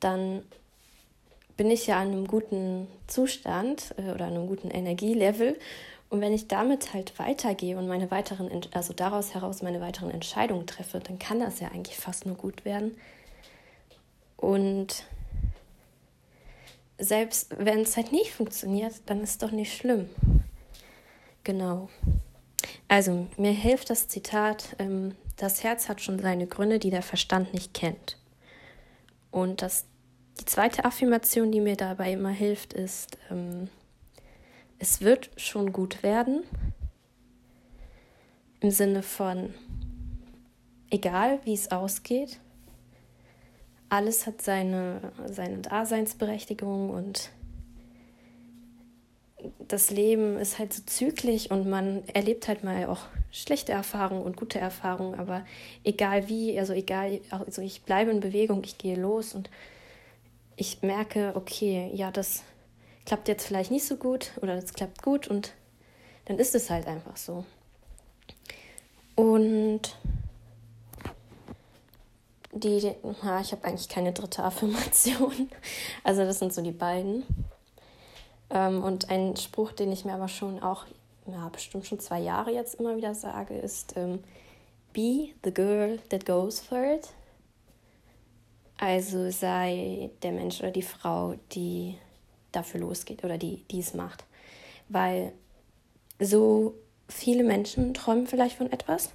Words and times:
dann 0.00 0.42
bin 1.56 1.70
ich 1.70 1.86
ja 1.86 2.00
an 2.00 2.08
einem 2.08 2.26
guten 2.26 2.86
Zustand 3.06 3.94
äh, 3.96 4.10
oder 4.12 4.26
an 4.26 4.34
einem 4.34 4.46
guten 4.46 4.70
Energielevel. 4.70 5.58
Und 6.08 6.20
wenn 6.20 6.32
ich 6.32 6.46
damit 6.46 6.94
halt 6.94 7.18
weitergehe 7.18 7.76
und 7.76 7.88
meine 7.88 8.10
weiteren, 8.10 8.48
also 8.72 8.92
daraus 8.92 9.34
heraus 9.34 9.62
meine 9.62 9.80
weiteren 9.80 10.10
Entscheidungen 10.10 10.66
treffe, 10.66 11.00
dann 11.00 11.18
kann 11.18 11.40
das 11.40 11.58
ja 11.60 11.68
eigentlich 11.68 11.96
fast 11.96 12.26
nur 12.26 12.36
gut 12.36 12.64
werden. 12.64 12.96
Und 14.36 15.04
selbst 16.98 17.54
wenn 17.58 17.80
es 17.80 17.96
halt 17.96 18.12
nicht 18.12 18.32
funktioniert, 18.32 18.94
dann 19.06 19.22
ist 19.22 19.30
es 19.30 19.38
doch 19.38 19.50
nicht 19.50 19.76
schlimm. 19.76 20.08
Genau. 21.42 21.88
Also, 22.88 23.26
mir 23.36 23.52
hilft 23.52 23.90
das 23.90 24.08
Zitat, 24.08 24.76
ähm, 24.78 25.16
das 25.36 25.62
Herz 25.62 25.88
hat 25.88 26.00
schon 26.00 26.18
seine 26.18 26.46
Gründe, 26.46 26.78
die 26.78 26.90
der 26.90 27.02
Verstand 27.02 27.52
nicht 27.52 27.74
kennt. 27.74 28.16
Und 29.36 29.60
das, 29.60 29.84
die 30.40 30.46
zweite 30.46 30.86
Affirmation, 30.86 31.52
die 31.52 31.60
mir 31.60 31.76
dabei 31.76 32.14
immer 32.14 32.30
hilft, 32.30 32.72
ist, 32.72 33.18
ähm, 33.30 33.68
es 34.78 35.02
wird 35.02 35.28
schon 35.36 35.74
gut 35.74 36.02
werden. 36.02 36.42
Im 38.60 38.70
Sinne 38.70 39.02
von, 39.02 39.52
egal 40.88 41.38
wie 41.44 41.52
es 41.52 41.70
ausgeht, 41.70 42.40
alles 43.90 44.26
hat 44.26 44.40
seine, 44.40 45.12
seine 45.26 45.58
Daseinsberechtigung 45.58 46.88
und 46.88 47.28
das 49.68 49.90
Leben 49.90 50.38
ist 50.38 50.58
halt 50.58 50.72
so 50.72 50.82
zyklisch 50.86 51.50
und 51.50 51.68
man 51.68 52.06
erlebt 52.08 52.48
halt 52.48 52.64
mal 52.64 52.86
auch 52.86 53.00
schlechte 53.30 53.72
Erfahrungen 53.72 54.22
und 54.22 54.36
gute 54.36 54.58
Erfahrungen, 54.58 55.18
aber 55.18 55.44
egal 55.84 56.28
wie, 56.28 56.58
also 56.58 56.72
egal, 56.72 57.20
also 57.30 57.60
ich 57.60 57.82
bleibe 57.82 58.10
in 58.10 58.20
Bewegung, 58.20 58.62
ich 58.64 58.78
gehe 58.78 58.96
los 58.96 59.34
und 59.34 59.50
ich 60.56 60.82
merke, 60.82 61.32
okay, 61.34 61.90
ja, 61.92 62.10
das 62.10 62.42
klappt 63.04 63.28
jetzt 63.28 63.46
vielleicht 63.46 63.70
nicht 63.70 63.86
so 63.86 63.96
gut 63.96 64.32
oder 64.40 64.56
das 64.56 64.72
klappt 64.72 65.02
gut 65.02 65.28
und 65.28 65.52
dann 66.24 66.38
ist 66.38 66.54
es 66.54 66.70
halt 66.70 66.86
einfach 66.86 67.16
so. 67.16 67.44
Und 69.14 69.96
die, 72.52 72.78
ja, 73.22 73.40
ich 73.40 73.52
habe 73.52 73.64
eigentlich 73.64 73.88
keine 73.88 74.12
dritte 74.12 74.42
Affirmation. 74.42 75.50
Also 76.04 76.24
das 76.24 76.38
sind 76.38 76.54
so 76.54 76.62
die 76.62 76.72
beiden. 76.72 77.24
Ähm, 78.50 78.82
und 78.82 79.10
ein 79.10 79.36
Spruch, 79.36 79.72
den 79.72 79.92
ich 79.92 80.04
mir 80.04 80.14
aber 80.14 80.28
schon 80.28 80.62
auch, 80.62 80.84
ja, 81.26 81.48
bestimmt 81.48 81.86
schon 81.86 82.00
zwei 82.00 82.20
Jahre 82.20 82.52
jetzt 82.52 82.76
immer 82.76 82.96
wieder 82.96 83.14
sage, 83.14 83.54
ist 83.54 83.94
ähm, 83.96 84.20
Be 84.92 85.30
the 85.44 85.52
girl 85.52 85.98
that 86.08 86.24
goes 86.24 86.60
for 86.60 86.78
it. 86.78 87.08
Also 88.78 89.30
sei 89.30 90.10
der 90.22 90.32
Mensch 90.32 90.60
oder 90.60 90.70
die 90.70 90.82
Frau, 90.82 91.34
die 91.52 91.96
dafür 92.52 92.80
losgeht 92.80 93.24
oder 93.24 93.38
die 93.38 93.64
dies 93.70 93.94
macht. 93.94 94.24
Weil 94.88 95.32
so 96.20 96.74
viele 97.08 97.42
Menschen 97.42 97.94
träumen 97.94 98.26
vielleicht 98.26 98.56
von 98.56 98.70
etwas 98.72 99.10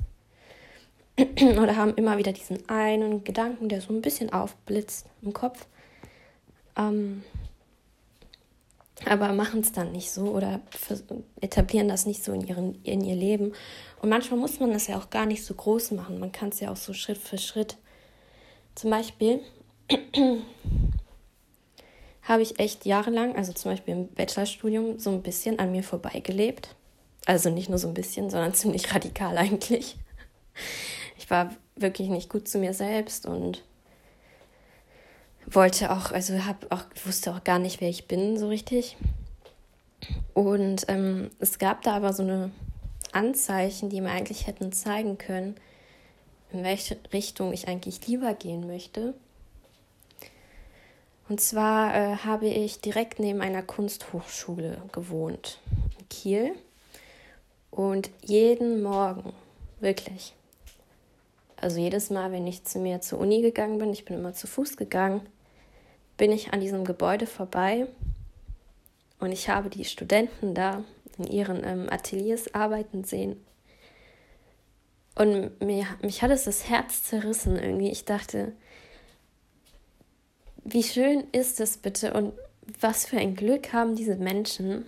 oder 1.17 1.75
haben 1.75 1.95
immer 1.95 2.17
wieder 2.17 2.31
diesen 2.31 2.67
einen 2.69 3.23
Gedanken, 3.23 3.69
der 3.69 3.81
so 3.81 3.93
ein 3.93 4.01
bisschen 4.01 4.31
aufblitzt 4.33 5.05
im 5.21 5.33
Kopf. 5.33 5.65
Ähm, 6.77 7.23
aber 9.05 9.33
machen 9.33 9.61
es 9.61 9.71
dann 9.71 9.91
nicht 9.91 10.11
so 10.11 10.27
oder 10.31 10.61
etablieren 11.41 11.87
das 11.87 12.05
nicht 12.05 12.23
so 12.23 12.33
in, 12.33 12.41
ihren, 12.41 12.81
in 12.83 13.01
ihr 13.01 13.15
Leben. 13.15 13.53
Und 14.01 14.09
manchmal 14.09 14.39
muss 14.39 14.59
man 14.59 14.71
das 14.71 14.87
ja 14.87 14.97
auch 14.97 15.09
gar 15.09 15.25
nicht 15.25 15.43
so 15.43 15.53
groß 15.53 15.91
machen. 15.91 16.19
Man 16.19 16.31
kann 16.31 16.49
es 16.49 16.59
ja 16.59 16.71
auch 16.71 16.77
so 16.77 16.93
Schritt 16.93 17.17
für 17.17 17.37
Schritt. 17.37 17.77
Zum 18.75 18.89
Beispiel 18.89 19.41
habe 22.23 22.41
ich 22.41 22.59
echt 22.59 22.85
jahrelang, 22.85 23.35
also 23.35 23.53
zum 23.53 23.71
Beispiel 23.71 23.93
im 23.95 24.07
Bachelorstudium, 24.09 24.99
so 24.99 25.09
ein 25.09 25.23
bisschen 25.23 25.59
an 25.59 25.71
mir 25.71 25.83
vorbeigelebt. 25.83 26.75
Also 27.25 27.49
nicht 27.49 27.69
nur 27.69 27.79
so 27.79 27.87
ein 27.87 27.93
bisschen, 27.93 28.29
sondern 28.29 28.53
ziemlich 28.55 28.93
radikal 28.93 29.37
eigentlich. 29.37 29.97
Ich 31.17 31.29
war 31.29 31.55
wirklich 31.75 32.09
nicht 32.09 32.29
gut 32.29 32.47
zu 32.47 32.59
mir 32.59 32.73
selbst 32.73 33.25
und 33.25 33.63
wollte 35.47 35.91
auch, 35.91 36.11
also 36.11 36.45
hab 36.45 36.71
auch, 36.71 36.83
wusste 37.05 37.33
auch 37.33 37.43
gar 37.43 37.59
nicht, 37.59 37.81
wer 37.81 37.89
ich 37.89 38.07
bin, 38.07 38.37
so 38.37 38.47
richtig. 38.47 38.97
Und 40.33 40.85
ähm, 40.87 41.29
es 41.39 41.59
gab 41.59 41.83
da 41.83 41.95
aber 41.95 42.13
so 42.13 42.23
eine 42.23 42.51
Anzeichen, 43.11 43.89
die 43.89 44.01
mir 44.01 44.11
eigentlich 44.11 44.47
hätten 44.47 44.71
zeigen 44.71 45.17
können, 45.17 45.55
in 46.51 46.63
welche 46.63 46.97
Richtung 47.13 47.53
ich 47.53 47.67
eigentlich 47.67 48.07
lieber 48.07 48.33
gehen 48.33 48.67
möchte. 48.67 49.13
Und 51.29 51.39
zwar 51.39 51.95
äh, 51.95 52.15
habe 52.17 52.47
ich 52.47 52.81
direkt 52.81 53.19
neben 53.19 53.41
einer 53.41 53.63
Kunsthochschule 53.63 54.81
gewohnt, 54.91 55.59
in 55.99 56.09
Kiel. 56.09 56.55
Und 57.69 58.09
jeden 58.21 58.83
Morgen, 58.83 59.31
wirklich, 59.79 60.33
also 61.61 61.79
jedes 61.79 62.09
Mal, 62.09 62.31
wenn 62.31 62.47
ich 62.47 62.63
zu 62.63 62.79
mir 62.79 63.01
zur 63.01 63.19
Uni 63.19 63.41
gegangen 63.41 63.77
bin, 63.77 63.91
ich 63.91 64.05
bin 64.05 64.17
immer 64.17 64.33
zu 64.33 64.47
Fuß 64.47 64.77
gegangen, 64.77 65.21
bin 66.17 66.31
ich 66.31 66.53
an 66.53 66.59
diesem 66.59 66.85
Gebäude 66.85 67.27
vorbei 67.27 67.87
und 69.19 69.31
ich 69.31 69.49
habe 69.49 69.69
die 69.69 69.85
Studenten 69.85 70.53
da 70.55 70.83
in 71.17 71.27
ihren 71.27 71.63
ähm, 71.63 71.87
Ateliers 71.89 72.53
arbeiten 72.53 73.03
sehen. 73.03 73.43
Und 75.15 75.61
mir, 75.61 75.85
mich 76.01 76.21
hat 76.21 76.31
es 76.31 76.45
das 76.45 76.69
Herz 76.69 77.03
zerrissen 77.03 77.57
irgendwie. 77.57 77.91
Ich 77.91 78.05
dachte, 78.05 78.53
wie 80.63 80.83
schön 80.83 81.25
ist 81.31 81.59
es 81.59 81.77
bitte 81.77 82.13
und 82.13 82.33
was 82.79 83.05
für 83.05 83.17
ein 83.17 83.35
Glück 83.35 83.73
haben 83.73 83.95
diese 83.95 84.15
Menschen. 84.15 84.85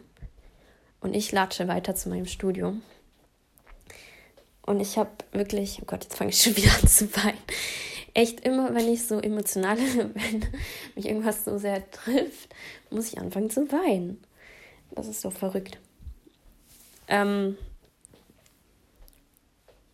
Und 1.01 1.15
ich 1.15 1.31
latsche 1.31 1.67
weiter 1.67 1.95
zu 1.95 2.09
meinem 2.09 2.25
Studium. 2.25 2.81
Und 4.65 4.79
ich 4.79 4.97
habe 4.97 5.11
wirklich, 5.31 5.79
oh 5.81 5.85
Gott, 5.85 6.03
jetzt 6.03 6.17
fange 6.17 6.31
ich 6.31 6.41
schon 6.41 6.55
wieder 6.57 6.71
an 6.81 6.87
zu 6.87 7.15
weinen 7.15 7.37
echt 8.13 8.41
immer, 8.41 8.73
wenn 8.73 8.87
ich 8.87 9.07
so 9.07 9.19
emotional, 9.19 9.77
wenn 9.95 10.45
mich 10.95 11.07
irgendwas 11.07 11.45
so 11.45 11.57
sehr 11.57 11.89
trifft, 11.91 12.53
muss 12.89 13.11
ich 13.11 13.19
anfangen 13.19 13.49
zu 13.49 13.71
weinen. 13.71 14.23
Das 14.91 15.07
ist 15.07 15.21
so 15.21 15.31
verrückt. 15.31 15.79
Ähm, 17.07 17.57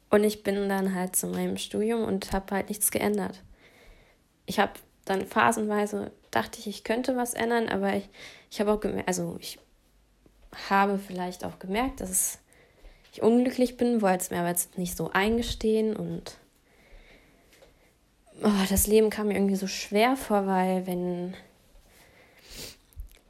und 0.10 0.24
ich 0.24 0.44
bin 0.44 0.68
dann 0.68 0.94
halt 0.94 1.16
zu 1.16 1.28
meinem 1.28 1.58
Studium 1.58 2.04
und 2.04 2.32
habe 2.34 2.56
halt 2.56 2.70
nichts 2.70 2.92
geändert. 2.92 3.42
Ich 4.46 4.60
habe 4.60 4.74
dann 5.06 5.26
phasenweise 5.26 6.12
dachte 6.32 6.60
ich, 6.60 6.68
ich 6.68 6.84
könnte 6.84 7.16
was 7.16 7.34
ändern, 7.34 7.70
aber 7.70 7.96
ich, 7.96 8.10
ich 8.52 8.60
habe 8.60 8.74
auch 8.74 8.80
gemerkt, 8.80 9.08
also 9.08 9.38
ich 9.40 9.60
habe 10.70 11.00
vielleicht 11.00 11.46
auch 11.46 11.60
gemerkt, 11.60 12.02
dass 12.02 12.40
ich 13.12 13.22
unglücklich 13.22 13.78
bin, 13.78 14.02
wollte 14.02 14.24
es 14.24 14.30
mir 14.32 14.40
aber 14.40 14.50
jetzt 14.50 14.78
nicht 14.78 14.96
so 14.96 15.10
eingestehen 15.12 15.96
und 15.96 16.38
oh, 18.44 18.66
das 18.70 18.88
Leben 18.88 19.10
kam 19.10 19.28
mir 19.28 19.36
irgendwie 19.36 19.56
so 19.56 19.68
schwer 19.68 20.16
vor, 20.16 20.46
weil 20.46 20.86
wenn 20.88 21.34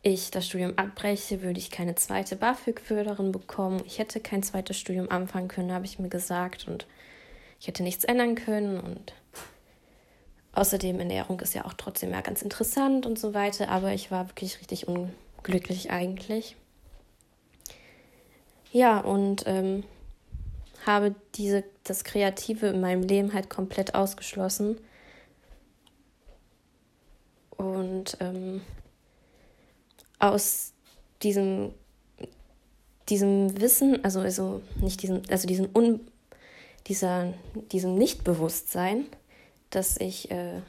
ich 0.02 0.32
das 0.32 0.48
Studium 0.48 0.78
abbreche, 0.78 1.42
würde 1.42 1.60
ich 1.60 1.72
keine 1.72 1.96
zweite 1.96 2.36
BAföG-Förderin 2.36 3.32
bekommen. 3.32 3.82
Ich 3.86 4.00
hätte 4.00 4.20
kein 4.20 4.44
zweites 4.44 4.78
Studium 4.78 5.12
anfangen 5.12 5.50
können, 5.50 5.74
habe 5.74 5.86
ich 5.86 6.00
mir 6.00 6.10
gesagt. 6.10 6.68
Und 6.68 6.88
ich 7.60 7.68
hätte 7.68 7.84
nichts 7.84 8.06
ändern 8.06 8.36
können. 8.36 8.80
Und 8.80 9.14
außerdem 10.54 11.00
Ernährung 11.00 11.40
ist 11.42 11.54
ja 11.54 11.66
auch 11.66 11.74
trotzdem 11.74 12.12
ja 12.12 12.22
ganz 12.22 12.42
interessant 12.42 13.06
und 13.06 13.20
so 13.20 13.34
weiter. 13.34 13.70
Aber 13.70 13.94
ich 13.94 14.10
war 14.10 14.30
wirklich 14.30 14.60
richtig 14.60 14.88
unglücklich 14.88 15.92
eigentlich. 15.92 16.56
Ja, 18.72 19.00
und 19.00 19.44
ähm, 19.48 19.84
habe 20.86 21.16
diese, 21.36 21.64
das 21.84 22.04
Kreative 22.04 22.68
in 22.68 22.82
meinem 22.82 23.04
Leben 23.04 23.34
halt 23.34 23.50
komplett 23.50 23.96
ausgeschlossen. 23.96 24.78
Und 27.58 28.18
ähm, 28.20 28.62
aus 30.20 30.74
diesem, 31.24 31.74
diesem 33.10 33.60
Wissen, 33.60 34.04
also, 34.04 34.22
also 34.22 34.62
nicht 34.82 35.02
diesem, 35.02 35.22
also 35.30 35.48
diesem 35.48 35.70
Un, 35.76 36.00
dieser, 36.88 37.34
diesem 37.72 37.96
Nichtbewusstsein, 37.96 39.06
dass 39.70 39.98
ich, 39.98 40.32
äh, 40.32 40.62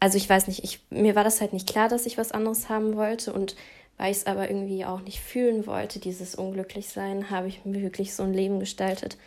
also 0.00 0.16
ich 0.16 0.28
weiß 0.28 0.48
nicht, 0.48 0.64
ich, 0.64 0.80
mir 0.90 1.14
war 1.14 1.24
das 1.24 1.40
halt 1.40 1.52
nicht 1.52 1.68
klar, 1.68 1.88
dass 1.88 2.06
ich 2.06 2.18
was 2.18 2.32
anderes 2.32 2.68
haben 2.68 2.96
wollte. 2.96 3.32
Und 3.32 3.54
weil 4.00 4.12
ich 4.12 4.16
es 4.16 4.26
aber 4.26 4.48
irgendwie 4.48 4.86
auch 4.86 5.02
nicht 5.02 5.20
fühlen 5.20 5.66
wollte, 5.66 5.98
dieses 5.98 6.34
Unglücklichsein, 6.34 7.28
habe 7.28 7.48
ich 7.48 7.66
mir 7.66 7.82
wirklich 7.82 8.14
so 8.14 8.22
ein 8.22 8.32
Leben 8.32 8.58
gestaltet, 8.58 9.18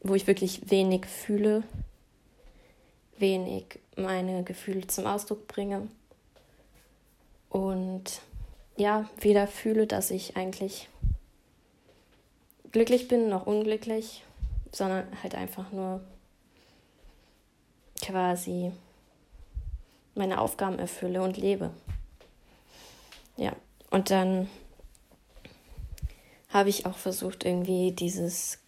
wo 0.00 0.14
ich 0.14 0.28
wirklich 0.28 0.70
wenig 0.70 1.06
fühle, 1.06 1.64
wenig 3.18 3.80
meine 3.96 4.44
Gefühle 4.44 4.86
zum 4.86 5.06
Ausdruck 5.06 5.48
bringe 5.48 5.88
und 7.48 8.20
ja, 8.76 9.10
weder 9.18 9.48
fühle, 9.48 9.88
dass 9.88 10.12
ich 10.12 10.36
eigentlich 10.36 10.88
glücklich 12.70 13.08
bin 13.08 13.28
noch 13.28 13.46
unglücklich, 13.46 14.22
sondern 14.70 15.04
halt 15.20 15.34
einfach 15.34 15.72
nur 15.72 16.00
quasi 18.00 18.70
meine 20.14 20.40
Aufgaben 20.40 20.78
erfülle 20.78 21.22
und 21.22 21.36
lebe. 21.36 21.72
Ja, 23.36 23.52
und 23.90 24.10
dann 24.10 24.48
habe 26.48 26.68
ich 26.68 26.86
auch 26.86 26.96
versucht, 26.96 27.44
irgendwie 27.44 27.92
dieses, 27.92 28.58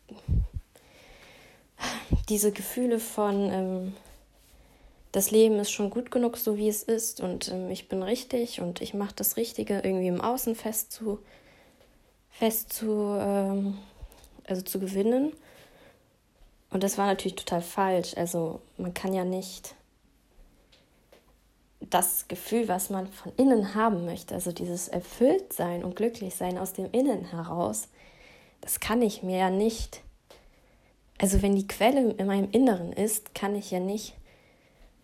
diese 2.28 2.52
Gefühle 2.52 2.98
von, 2.98 3.50
ähm, 3.50 3.94
das 5.10 5.30
Leben 5.30 5.58
ist 5.58 5.70
schon 5.70 5.90
gut 5.90 6.10
genug, 6.10 6.36
so 6.36 6.56
wie 6.56 6.68
es 6.68 6.82
ist, 6.82 7.20
und 7.20 7.48
ähm, 7.48 7.70
ich 7.70 7.88
bin 7.88 8.02
richtig 8.02 8.60
und 8.60 8.80
ich 8.80 8.94
mache 8.94 9.14
das 9.16 9.36
Richtige 9.36 9.80
irgendwie 9.82 10.06
im 10.08 10.20
Außen 10.20 10.54
fest 10.54 10.92
zu, 10.92 11.18
fest 12.30 12.72
zu, 12.72 13.16
ähm, 13.18 13.78
also 14.46 14.62
zu 14.62 14.80
gewinnen. 14.80 15.32
Und 16.70 16.82
das 16.82 16.96
war 16.96 17.06
natürlich 17.06 17.36
total 17.36 17.60
falsch. 17.60 18.16
Also 18.16 18.60
man 18.78 18.94
kann 18.94 19.12
ja 19.12 19.24
nicht 19.24 19.74
das 21.92 22.26
Gefühl, 22.26 22.68
was 22.68 22.88
man 22.88 23.06
von 23.06 23.32
innen 23.36 23.74
haben 23.74 24.04
möchte, 24.06 24.34
also 24.34 24.50
dieses 24.50 24.88
Erfülltsein 24.88 25.84
und 25.84 25.94
Glücklichsein 25.94 26.56
aus 26.56 26.72
dem 26.72 26.90
Innen 26.90 27.26
heraus, 27.26 27.88
das 28.62 28.80
kann 28.80 29.02
ich 29.02 29.22
mir 29.22 29.38
ja 29.38 29.50
nicht. 29.50 30.02
Also 31.18 31.42
wenn 31.42 31.54
die 31.54 31.66
Quelle 31.66 32.12
in 32.12 32.26
meinem 32.26 32.50
Inneren 32.50 32.92
ist, 32.92 33.34
kann 33.34 33.54
ich 33.54 33.70
ja 33.70 33.78
nicht 33.78 34.14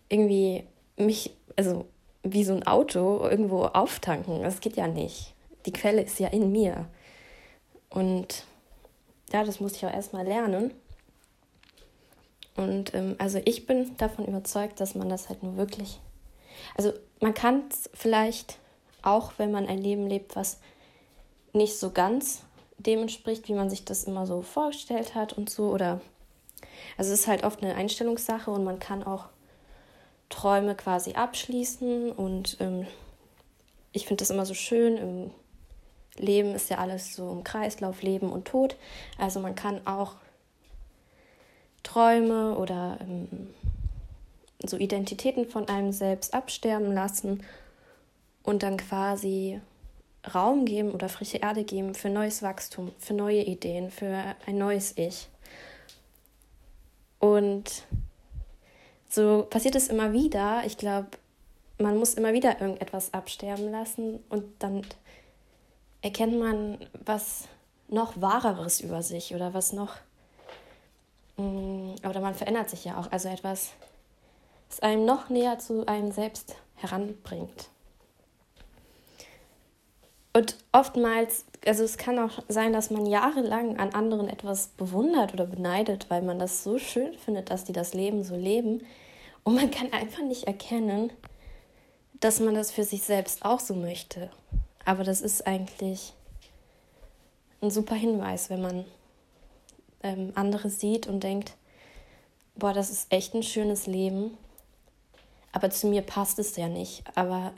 irgendwie 0.09 0.63
mich, 0.97 1.35
also 1.55 1.85
wie 2.23 2.43
so 2.43 2.53
ein 2.53 2.65
Auto 2.65 3.19
irgendwo 3.23 3.65
auftanken. 3.65 4.41
Das 4.41 4.59
geht 4.59 4.75
ja 4.75 4.87
nicht. 4.87 5.35
Die 5.65 5.71
Quelle 5.71 6.01
ist 6.01 6.19
ja 6.19 6.29
in 6.29 6.51
mir. 6.51 6.87
Und 7.89 8.45
ja, 9.31 9.43
das 9.43 9.59
muss 9.59 9.75
ich 9.75 9.85
auch 9.85 9.93
erstmal 9.93 10.25
lernen. 10.25 10.73
Und 12.55 12.93
ähm, 12.95 13.15
also 13.19 13.39
ich 13.45 13.67
bin 13.67 13.95
davon 13.97 14.25
überzeugt, 14.25 14.79
dass 14.79 14.95
man 14.95 15.07
das 15.07 15.29
halt 15.29 15.43
nur 15.43 15.55
wirklich 15.55 15.99
also 16.75 16.93
man 17.19 17.33
kann 17.33 17.63
es 17.69 17.89
vielleicht 17.93 18.59
auch, 19.01 19.33
wenn 19.37 19.51
man 19.51 19.67
ein 19.67 19.77
Leben 19.77 20.07
lebt, 20.07 20.35
was 20.35 20.59
nicht 21.53 21.77
so 21.77 21.91
ganz 21.91 22.43
dem 22.77 23.01
entspricht, 23.01 23.47
wie 23.47 23.53
man 23.53 23.69
sich 23.69 23.85
das 23.85 24.05
immer 24.05 24.25
so 24.25 24.41
vorgestellt 24.41 25.15
hat 25.15 25.33
und 25.33 25.49
so. 25.49 25.69
Oder 25.69 26.01
also 26.97 27.11
es 27.11 27.21
ist 27.21 27.27
halt 27.27 27.43
oft 27.43 27.61
eine 27.61 27.75
Einstellungssache 27.75 28.51
und 28.51 28.63
man 28.63 28.79
kann 28.79 29.03
auch 29.03 29.25
Träume 30.29 30.75
quasi 30.75 31.13
abschließen 31.13 32.11
und 32.11 32.57
ähm, 32.59 32.85
ich 33.91 34.05
finde 34.05 34.21
das 34.21 34.29
immer 34.29 34.45
so 34.45 34.53
schön. 34.53 34.97
Im 34.97 35.31
Leben 36.15 36.53
ist 36.53 36.69
ja 36.69 36.77
alles 36.77 37.15
so 37.15 37.31
im 37.31 37.43
Kreislauf, 37.43 38.01
Leben 38.01 38.31
und 38.31 38.45
Tod. 38.45 38.75
Also 39.17 39.39
man 39.39 39.55
kann 39.55 39.85
auch 39.87 40.15
Träume 41.83 42.55
oder 42.57 42.97
ähm, 43.01 43.53
so 44.65 44.77
Identitäten 44.77 45.49
von 45.49 45.67
einem 45.67 45.91
selbst 45.91 46.33
absterben 46.33 46.93
lassen 46.93 47.43
und 48.43 48.63
dann 48.63 48.77
quasi 48.77 49.61
Raum 50.33 50.65
geben 50.65 50.91
oder 50.91 51.07
frische 51.07 51.37
Erde 51.37 51.63
geben 51.63 51.95
für 51.95 52.09
neues 52.09 52.41
Wachstum, 52.43 52.91
für 52.99 53.13
neue 53.13 53.43
Ideen, 53.43 53.89
für 53.89 54.35
ein 54.45 54.57
neues 54.57 54.97
Ich. 54.97 55.29
Und 57.19 57.83
so 59.09 59.45
passiert 59.49 59.75
es 59.75 59.87
immer 59.87 60.13
wieder. 60.13 60.63
Ich 60.65 60.77
glaube, 60.77 61.09
man 61.77 61.97
muss 61.97 62.13
immer 62.13 62.33
wieder 62.33 62.59
irgendetwas 62.59 63.13
absterben 63.13 63.71
lassen 63.71 64.19
und 64.29 64.43
dann 64.59 64.85
erkennt 66.01 66.37
man 66.37 66.77
was 67.05 67.47
noch 67.87 68.19
Wahreres 68.21 68.81
über 68.81 69.01
sich 69.01 69.33
oder 69.33 69.53
was 69.53 69.73
noch. 69.73 69.95
Mm, 71.37 71.95
oder 72.07 72.19
man 72.19 72.35
verändert 72.35 72.69
sich 72.69 72.85
ja 72.85 72.97
auch. 72.99 73.11
Also 73.11 73.29
etwas 73.29 73.71
es 74.69 74.79
einem 74.79 75.05
noch 75.05 75.29
näher 75.29 75.59
zu 75.59 75.87
einem 75.87 76.11
selbst 76.11 76.55
heranbringt. 76.75 77.69
Und 80.31 80.55
oftmals, 80.71 81.45
also 81.65 81.83
es 81.83 81.97
kann 81.97 82.19
auch 82.19 82.43
sein, 82.47 82.71
dass 82.71 82.91
man 82.91 83.05
jahrelang 83.05 83.77
an 83.79 83.93
anderen 83.93 84.29
etwas 84.29 84.67
bewundert 84.67 85.33
oder 85.33 85.45
beneidet, 85.45 86.09
weil 86.09 86.21
man 86.21 86.37
das 86.37 86.63
so 86.63 86.77
schön 86.77 87.17
findet, 87.17 87.49
dass 87.49 87.65
die 87.65 87.73
das 87.73 87.93
Leben 87.93 88.23
so 88.23 88.35
leben. 88.35 88.85
Und 89.43 89.55
man 89.55 89.71
kann 89.71 89.91
einfach 89.91 90.23
nicht 90.23 90.45
erkennen, 90.45 91.11
dass 92.19 92.39
man 92.39 92.53
das 92.53 92.71
für 92.71 92.83
sich 92.83 93.01
selbst 93.01 93.43
auch 93.43 93.59
so 93.59 93.73
möchte. 93.73 94.29
Aber 94.85 95.03
das 95.03 95.21
ist 95.21 95.47
eigentlich 95.47 96.13
ein 97.61 97.71
super 97.71 97.95
Hinweis, 97.95 98.49
wenn 98.49 98.61
man 98.61 98.85
ähm, 100.03 100.31
andere 100.35 100.69
sieht 100.69 101.07
und 101.07 101.23
denkt, 101.23 101.53
boah, 102.55 102.73
das 102.73 102.91
ist 102.91 103.11
echt 103.11 103.33
ein 103.33 103.43
schönes 103.43 103.87
Leben 103.87 104.37
aber 105.51 105.69
zu 105.69 105.87
mir 105.87 106.01
passt 106.01 106.39
es 106.39 106.55
ja 106.55 106.67
nicht. 106.67 107.03
Aber 107.15 107.53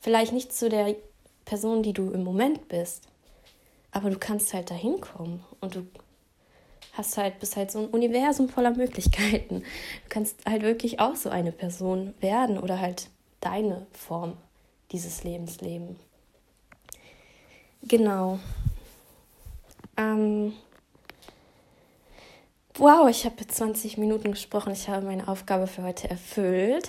vielleicht 0.00 0.32
nicht 0.32 0.52
zu 0.52 0.68
der 0.68 0.94
Person, 1.44 1.82
die 1.82 1.92
du 1.92 2.10
im 2.10 2.24
Moment 2.24 2.68
bist. 2.68 3.08
Aber 3.90 4.10
du 4.10 4.18
kannst 4.18 4.52
halt 4.52 4.70
dahin 4.70 5.00
kommen 5.00 5.44
und 5.60 5.74
du 5.74 5.86
hast 6.92 7.16
halt, 7.16 7.38
bist 7.40 7.56
halt 7.56 7.70
so 7.70 7.78
ein 7.78 7.86
Universum 7.86 8.48
voller 8.48 8.72
Möglichkeiten. 8.72 9.60
Du 9.60 10.08
kannst 10.08 10.44
halt 10.46 10.62
wirklich 10.62 11.00
auch 11.00 11.16
so 11.16 11.30
eine 11.30 11.52
Person 11.52 12.14
werden 12.20 12.58
oder 12.58 12.80
halt 12.80 13.08
deine 13.40 13.86
Form 13.92 14.36
dieses 14.92 15.24
Lebens 15.24 15.60
leben. 15.60 15.96
Genau. 17.82 18.38
Ähm, 19.96 20.52
Wow, 22.78 23.08
ich 23.08 23.24
habe 23.24 23.34
jetzt 23.40 23.56
20 23.56 23.98
Minuten 23.98 24.30
gesprochen. 24.30 24.72
Ich 24.72 24.88
habe 24.88 25.04
meine 25.04 25.26
Aufgabe 25.26 25.66
für 25.66 25.82
heute 25.82 26.08
erfüllt. 26.08 26.88